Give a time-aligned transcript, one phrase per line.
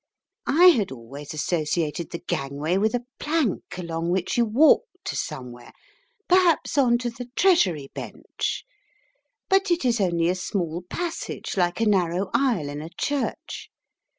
[0.47, 5.71] I had always associated "the gangway" with a plank along which you walked to somewhere
[6.27, 8.65] perhaps on to the Treasury Bench.
[9.47, 13.69] But it is only a small passage like a narrow aisle in a church.